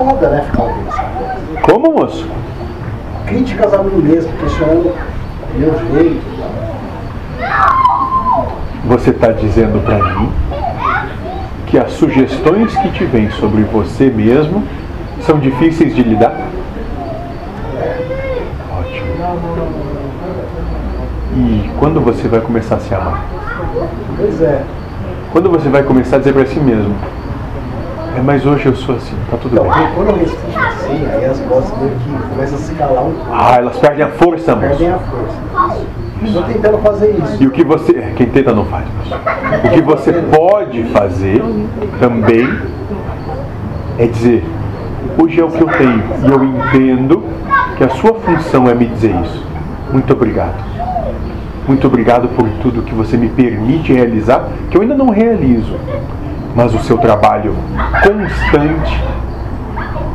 [0.00, 0.42] foda, né?
[0.50, 1.60] Ficar ouvindo essa coisa.
[1.62, 2.26] Como, moço?
[3.26, 4.94] Críticas a mim mesmo, questionando
[5.54, 6.22] meu jeito.
[8.86, 10.32] Você está dizendo para mim
[11.66, 14.64] que as sugestões que te vêm sobre você mesmo
[15.20, 16.34] são difíceis de lidar?
[18.80, 19.10] Ótimo.
[21.36, 23.22] E quando você vai começar a se amar?
[24.16, 24.62] Pois é.
[25.30, 26.94] Quando você vai começar a dizer para si mesmo:
[28.20, 29.88] É, mas hoje eu sou assim, tá tudo Então, bem.
[29.94, 33.30] quando eu respondo assim, aí as vozes meio que começam a se calar um pouco.
[33.32, 35.04] Ah, elas perdem a força, Perdem moço.
[35.04, 35.80] a força.
[36.22, 37.42] Estou tentando fazer isso.
[37.42, 37.94] E o que você.
[38.16, 39.14] Quem tenta não faz, moço.
[39.64, 41.42] O que você pode fazer
[41.98, 42.46] também
[43.98, 44.44] é dizer:
[45.16, 46.02] Hoje é o que eu tenho.
[46.22, 47.24] E eu entendo
[47.78, 49.42] que a sua função é me dizer isso.
[49.90, 50.62] Muito obrigado.
[51.66, 55.74] Muito obrigado por tudo que você me permite realizar, que eu ainda não realizo.
[56.54, 57.54] Mas o seu trabalho
[58.02, 59.02] constante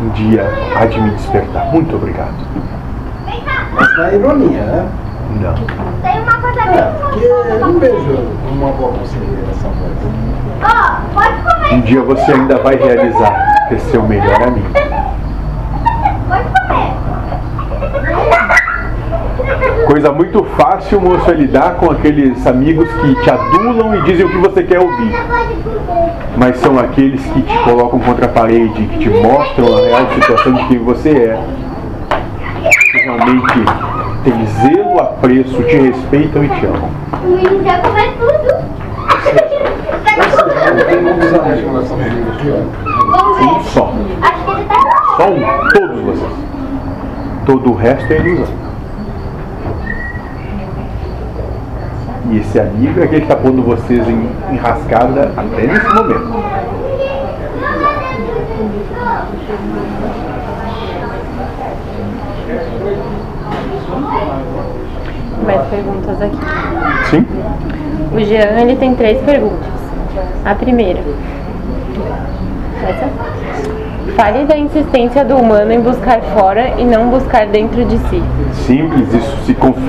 [0.00, 0.46] um dia
[0.76, 1.66] há de me despertar.
[1.66, 2.34] Muito obrigado.
[3.72, 4.88] Mas na ironia, né?
[5.40, 5.54] Não.
[6.02, 8.18] Tem uma coisa É, bem porque eu não vejo
[8.50, 10.10] uma boa conselheira essa coisa.
[10.62, 11.74] Ó, pode comer.
[11.74, 14.68] Um dia você ainda vai realizar ter seu melhor amigo.
[16.28, 16.90] Pode comer.
[19.90, 24.30] Coisa muito fácil, moço, é lidar com aqueles amigos que te adulam e dizem o
[24.30, 25.12] que você quer ouvir.
[26.36, 30.52] Mas são aqueles que te colocam contra a parede, que te mostram a real situação
[30.52, 31.44] de quem você é.
[32.92, 33.64] Que realmente
[34.22, 36.90] tem zelo, apreço, te respeitam e te amam.
[43.42, 43.92] Um só.
[45.16, 45.68] Só um.
[45.74, 46.32] Todos vocês.
[47.44, 48.69] Todo o resto é ilusão.
[52.30, 56.28] E esse amigo é aquele que está pondo vocês em enrascada até nesse momento.
[65.44, 66.38] Mais perguntas aqui.
[67.10, 67.26] Sim?
[68.14, 69.68] O Jean ele tem três perguntas.
[70.44, 71.00] A primeira.
[72.88, 73.08] Essa?
[74.14, 78.22] Fale da insistência do humano em buscar fora e não buscar dentro de si.
[78.52, 79.54] Simples, isso se